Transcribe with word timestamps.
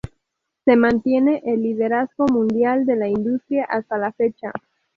Se 0.65 0.75
mantiene 0.75 1.43
el 1.45 1.61
liderazgo 1.61 2.25
mundial 2.25 2.87
de 2.87 2.95
la 2.95 3.07
industria 3.07 3.65
hasta 3.69 3.99
la 3.99 4.11
fecha. 4.11 4.51